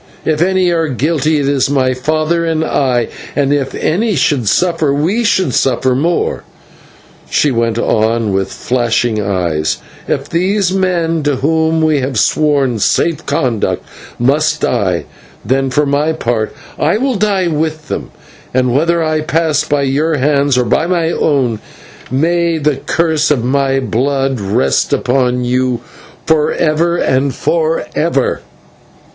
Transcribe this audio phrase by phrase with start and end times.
[0.25, 4.91] If any are guilty it is my father and I, and if any should suffer
[4.91, 5.93] we should suffer.
[5.93, 6.43] More,"
[7.29, 9.77] she went on, with flashing eyes,
[10.07, 13.83] "if these men to whom we have sworn safe conduct
[14.17, 15.05] must die,
[15.45, 18.09] then for my part I will die with them,
[18.55, 21.59] and whether I pass by your hands or by my own,
[22.09, 25.81] may the curse of my blood rest upon you
[26.25, 28.41] for ever and for ever."